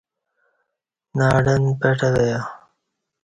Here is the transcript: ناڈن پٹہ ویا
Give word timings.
ناڈن 1.17 1.63
پٹہ 1.79 2.09
ویا 2.13 2.39